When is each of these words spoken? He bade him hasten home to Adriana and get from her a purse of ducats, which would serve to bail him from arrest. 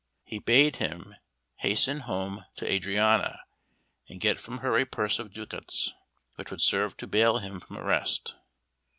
He 0.23 0.39
bade 0.39 0.77
him 0.77 1.13
hasten 1.57 1.99
home 1.99 2.43
to 2.55 2.67
Adriana 2.67 3.43
and 4.09 4.19
get 4.19 4.39
from 4.39 4.57
her 4.65 4.75
a 4.79 4.83
purse 4.83 5.19
of 5.19 5.31
ducats, 5.31 5.93
which 6.37 6.49
would 6.49 6.61
serve 6.63 6.97
to 6.97 7.05
bail 7.05 7.37
him 7.37 7.59
from 7.59 7.77
arrest. 7.77 8.33